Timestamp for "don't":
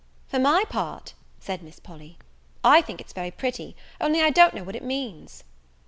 4.31-4.55